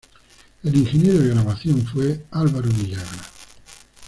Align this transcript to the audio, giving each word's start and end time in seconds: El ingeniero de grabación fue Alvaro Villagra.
El 0.63 0.75
ingeniero 0.77 1.19
de 1.19 1.29
grabación 1.29 1.85
fue 1.85 2.25
Alvaro 2.31 2.71
Villagra. 2.71 3.21